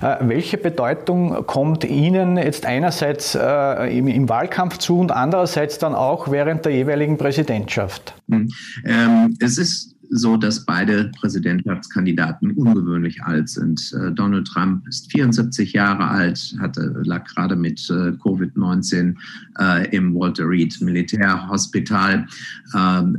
Äh, 0.00 0.16
welche 0.22 0.56
Bedeutung 0.56 1.46
kommt 1.46 1.84
Ihnen 1.84 2.38
jetzt 2.38 2.66
einerseits 2.66 3.36
äh, 3.36 3.96
im, 3.96 4.08
im, 4.08 4.28
Wahlkampf 4.28 4.78
zu 4.78 4.98
und 4.98 5.12
andererseits 5.12 5.78
dann 5.78 5.94
auch 5.94 6.32
während 6.32 6.64
der 6.64 6.72
jeweiligen 6.72 7.16
Präsidentschaft? 7.18 8.14
Hm. 8.28 8.48
Ähm, 8.86 9.36
es 9.38 9.58
ist 9.58 9.92
so, 10.14 10.36
dass 10.36 10.66
beide 10.66 11.10
Präsidentschaftskandidaten 11.18 12.50
ungewöhnlich 12.52 13.22
alt 13.22 13.48
sind. 13.48 13.92
Äh, 13.94 14.12
Donald 14.12 14.46
Trump 14.46 14.86
ist 14.86 15.10
74 15.10 15.72
Jahre 15.72 16.06
alt, 16.06 16.54
hatte, 16.60 17.00
lag 17.04 17.24
gerade 17.24 17.56
mit 17.56 17.88
äh, 17.88 18.12
Covid-19 18.22 19.16
äh, 19.58 19.96
im 19.96 20.14
Walter 20.14 20.46
Reed 20.46 20.78
Militärhospital. 20.82 22.26
Ähm, 22.76 23.18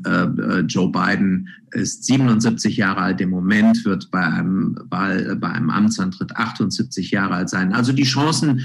Joe 0.68 0.92
Biden 0.92 1.50
ist 1.72 2.06
77 2.06 2.78
Jahre 2.78 3.02
alt 3.02 3.22
im 3.22 3.32
Moment, 3.32 3.84
wird 3.86 4.12
bei 4.12 4.24
einem, 4.26 4.78
Wahl, 4.90 5.36
bei 5.38 5.50
einem 5.50 5.72
Amtsantritt 5.72 6.36
78 6.36 7.10
Jahre 7.10 7.36
alt 7.36 7.50
sein. 7.50 7.74
Also 7.74 7.92
die 7.94 8.04
Chancen, 8.04 8.62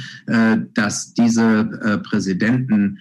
dass 0.74 1.14
diese 1.14 2.00
Präsidenten 2.04 2.98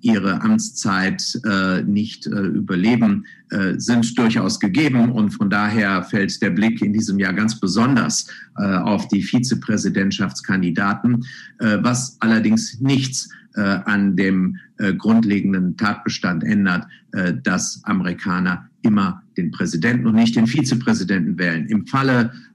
ihre 0.00 0.40
Amtszeit 0.40 1.38
äh, 1.44 1.82
nicht 1.82 2.26
äh, 2.26 2.30
überleben, 2.30 3.26
äh, 3.50 3.74
sind 3.76 4.18
durchaus 4.18 4.58
gegeben. 4.58 5.12
Und 5.12 5.30
von 5.30 5.50
daher 5.50 6.02
fällt 6.02 6.40
der 6.40 6.50
Blick 6.50 6.80
in 6.80 6.94
diesem 6.94 7.18
Jahr 7.18 7.34
ganz 7.34 7.60
besonders 7.60 8.26
äh, 8.56 8.62
auf 8.62 9.06
die 9.08 9.22
Vizepräsidentschaftskandidaten, 9.22 11.26
äh, 11.58 11.78
was 11.82 12.16
allerdings 12.20 12.80
nichts 12.80 13.28
äh, 13.54 13.60
an 13.60 14.16
dem 14.16 14.56
grundlegenden 14.98 15.76
Tatbestand 15.76 16.42
ändert, 16.42 16.88
dass 17.44 17.80
Amerikaner 17.84 18.68
immer 18.82 19.22
den 19.36 19.52
Präsidenten 19.52 20.08
und 20.08 20.16
nicht 20.16 20.34
den 20.34 20.48
Vizepräsidenten 20.48 21.38
wählen. 21.38 21.68
Im 21.68 21.86
Falle 21.86 22.32
äh, 22.32 22.53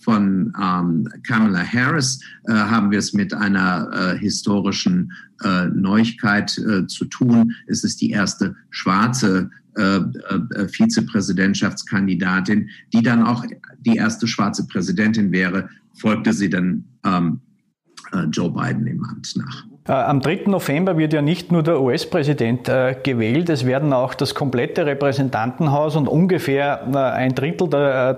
von 0.00 0.52
ähm, 0.60 1.08
Kamala 1.26 1.64
Harris 1.64 2.20
äh, 2.46 2.52
haben 2.52 2.90
wir 2.90 2.98
es 2.98 3.12
mit 3.12 3.32
einer 3.34 3.90
äh, 3.92 4.18
historischen 4.18 5.12
äh, 5.42 5.66
Neuigkeit 5.66 6.56
äh, 6.58 6.86
zu 6.86 7.04
tun. 7.06 7.54
Es 7.66 7.84
ist 7.84 8.00
die 8.00 8.10
erste 8.10 8.56
schwarze 8.70 9.50
äh, 9.74 10.00
Vizepräsidentschaftskandidatin, 10.68 12.70
die 12.92 13.02
dann 13.02 13.24
auch 13.24 13.44
die 13.80 13.96
erste 13.96 14.26
schwarze 14.26 14.66
Präsidentin 14.66 15.32
wäre, 15.32 15.68
folgte 15.94 16.32
sie 16.32 16.50
dann 16.50 16.84
ähm, 17.04 17.40
Joe 18.32 18.52
Biden 18.52 18.86
im 18.86 19.04
Amt 19.04 19.36
nach. 19.36 19.69
Äh, 19.90 19.94
am 19.94 20.20
3. 20.20 20.42
November 20.46 20.96
wird 20.98 21.12
ja 21.12 21.20
nicht 21.20 21.50
nur 21.50 21.64
der 21.64 21.80
US-Präsident 21.80 22.68
äh, 22.68 22.94
gewählt, 23.02 23.48
es 23.50 23.66
werden 23.66 23.92
auch 23.92 24.14
das 24.14 24.36
komplette 24.36 24.86
Repräsentantenhaus 24.86 25.96
und 25.96 26.06
ungefähr 26.06 26.86
äh, 26.92 26.96
ein 26.96 27.34
Drittel 27.34 27.68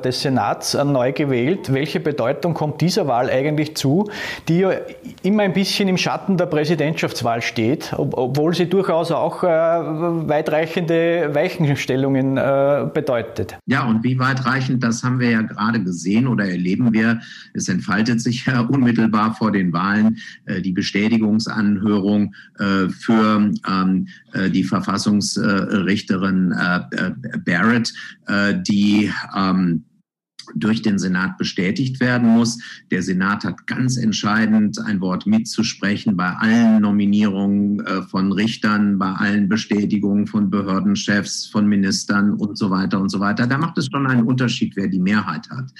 des 0.04 0.20
Senats 0.20 0.74
neu 0.74 1.12
gewählt. 1.12 1.72
Welche 1.72 1.98
Bedeutung 1.98 2.52
kommt 2.52 2.82
dieser 2.82 3.06
Wahl 3.06 3.30
eigentlich 3.30 3.74
zu, 3.74 4.10
die 4.48 4.58
ja 4.58 4.72
immer 5.22 5.44
ein 5.44 5.54
bisschen 5.54 5.88
im 5.88 5.96
Schatten 5.96 6.36
der 6.36 6.44
Präsidentschaftswahl 6.46 7.40
steht, 7.40 7.94
obwohl 7.96 8.54
sie 8.54 8.66
durchaus 8.66 9.10
auch 9.10 9.42
weitreichende 9.42 11.30
Weichenstellungen 11.32 12.34
bedeutet? 12.92 13.56
Ja, 13.66 13.86
und 13.86 14.04
wie 14.04 14.18
weitreichend, 14.18 14.82
das 14.84 15.02
haben 15.02 15.18
wir 15.20 15.30
ja 15.30 15.42
gerade 15.42 15.82
gesehen 15.82 16.26
oder 16.26 16.44
erleben 16.44 16.92
wir. 16.92 17.20
Es 17.54 17.68
entfaltet 17.68 18.20
sich 18.20 18.46
ja 18.46 18.60
unmittelbar 18.60 19.34
vor 19.34 19.52
den 19.52 19.72
Wahlen 19.72 20.18
die 20.60 20.72
Bestätigungsanfrage 20.72 21.61
Anhörung 21.62 22.34
äh, 22.58 22.88
für 22.88 23.52
ähm, 23.68 24.08
äh, 24.32 24.50
die 24.50 24.64
Verfassungsrichterin 24.64 26.52
äh, 26.52 27.10
Barrett, 27.44 27.92
die 28.66 29.10
ähm, 29.36 29.84
durch 30.54 30.82
den 30.82 30.98
Senat 30.98 31.38
bestätigt 31.38 32.00
werden 32.00 32.28
muss. 32.28 32.58
Der 32.90 33.02
Senat 33.02 33.44
hat 33.44 33.66
ganz 33.66 33.96
entscheidend 33.96 34.78
ein 34.80 35.00
Wort 35.00 35.26
mitzusprechen 35.26 36.16
bei 36.16 36.30
allen 36.30 36.80
Nominierungen 36.82 37.80
äh, 37.80 38.02
von 38.02 38.32
Richtern, 38.32 38.98
bei 38.98 39.12
allen 39.12 39.48
Bestätigungen 39.48 40.26
von 40.26 40.50
Behördenchefs, 40.50 41.46
von 41.46 41.66
Ministern 41.66 42.34
und 42.34 42.58
so 42.58 42.70
weiter 42.70 43.00
und 43.00 43.08
so 43.08 43.20
weiter. 43.20 43.46
Da 43.46 43.58
macht 43.58 43.78
es 43.78 43.86
schon 43.86 44.06
einen 44.06 44.24
Unterschied, 44.24 44.76
wer 44.76 44.88
die 44.88 45.00
Mehrheit 45.00 45.48
hat. 45.50 45.72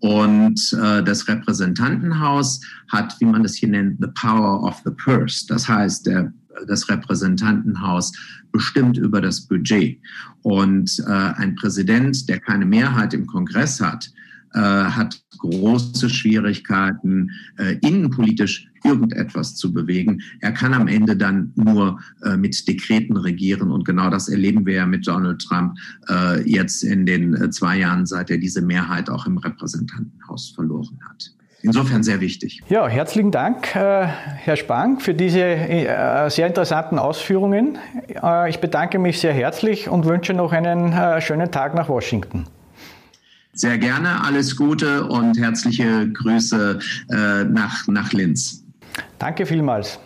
Und 0.00 0.72
äh, 0.72 1.02
das 1.02 1.28
Repräsentantenhaus 1.28 2.60
hat, 2.88 3.14
wie 3.20 3.26
man 3.26 3.44
es 3.44 3.54
hier 3.54 3.68
nennt, 3.68 3.98
the 4.00 4.08
power 4.14 4.62
of 4.62 4.80
the 4.84 4.90
purse. 4.90 5.46
Das 5.46 5.68
heißt, 5.68 6.06
der 6.06 6.32
das 6.66 6.88
Repräsentantenhaus 6.88 8.12
bestimmt 8.52 8.96
über 8.96 9.20
das 9.20 9.42
Budget. 9.42 9.98
Und 10.42 10.98
äh, 11.06 11.10
ein 11.10 11.54
Präsident, 11.56 12.28
der 12.28 12.40
keine 12.40 12.66
Mehrheit 12.66 13.14
im 13.14 13.26
Kongress 13.26 13.80
hat, 13.80 14.10
äh, 14.54 14.58
hat 14.58 15.18
große 15.38 16.10
Schwierigkeiten, 16.10 17.30
äh, 17.56 17.78
innenpolitisch 17.80 18.68
irgendetwas 18.84 19.56
zu 19.56 19.72
bewegen. 19.72 20.20
Er 20.40 20.52
kann 20.52 20.74
am 20.74 20.88
Ende 20.88 21.16
dann 21.16 21.52
nur 21.54 22.00
äh, 22.22 22.36
mit 22.36 22.68
Dekreten 22.68 23.16
regieren. 23.16 23.70
Und 23.70 23.86
genau 23.86 24.10
das 24.10 24.28
erleben 24.28 24.66
wir 24.66 24.74
ja 24.74 24.86
mit 24.86 25.06
Donald 25.06 25.40
Trump 25.40 25.78
jetzt 26.44 26.82
in 26.82 27.06
den 27.06 27.52
zwei 27.52 27.78
Jahren, 27.78 28.06
seit 28.06 28.30
er 28.30 28.38
diese 28.38 28.60
Mehrheit 28.60 29.08
auch 29.08 29.26
im 29.26 29.38
Repräsentantenhaus 29.38 30.50
verloren 30.50 30.98
hat 31.08 31.32
insofern 31.62 32.02
sehr 32.02 32.20
wichtig. 32.20 32.62
Ja, 32.68 32.86
herzlichen 32.88 33.30
Dank, 33.30 33.74
äh, 33.74 34.06
Herr 34.06 34.56
Spang, 34.56 35.00
für 35.00 35.14
diese 35.14 35.40
äh, 35.40 36.28
sehr 36.30 36.46
interessanten 36.46 36.98
Ausführungen. 36.98 37.78
Äh, 38.22 38.50
ich 38.50 38.58
bedanke 38.60 38.98
mich 38.98 39.20
sehr 39.20 39.32
herzlich 39.32 39.88
und 39.88 40.04
wünsche 40.04 40.34
noch 40.34 40.52
einen 40.52 41.20
schönen 41.20 41.50
Tag 41.50 41.74
nach 41.74 41.88
Washington. 41.88 42.46
Sehr 43.54 43.78
gerne, 43.78 44.24
alles 44.24 44.56
Gute 44.56 45.04
und 45.04 45.38
herzliche 45.38 46.08
Grüße 46.08 46.78
nach, 47.50 47.86
nach 47.86 48.12
Linz. 48.12 48.64
Danke 49.18 49.44
vielmals. 49.44 50.00